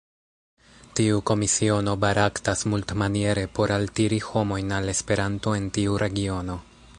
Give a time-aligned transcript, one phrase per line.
[0.99, 6.59] Tiu komisiono baraktas multmaniere por altiri homojn al Esperanto en tiu regiono.